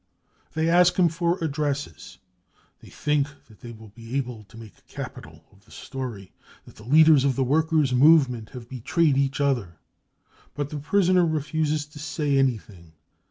[0.53, 2.17] They ask him for addresses.
[2.79, 6.31] They think that they will be able to make capital of the story
[6.65, 9.77] that the leaders of the workers 5 movement have betrayed each other.
[10.55, 12.93] But the prisoner refuses to say any thing.